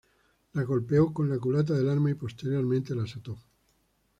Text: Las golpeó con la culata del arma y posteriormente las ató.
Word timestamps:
Las 0.53 0.65
golpeó 0.65 1.13
con 1.13 1.29
la 1.29 1.37
culata 1.37 1.75
del 1.75 1.87
arma 1.87 2.09
y 2.09 2.15
posteriormente 2.15 2.95
las 2.95 3.15
ató. 3.17 3.37